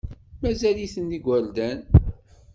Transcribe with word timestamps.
Mazal-iten 0.41 1.05
d 1.09 1.11
igerdan. 1.17 1.79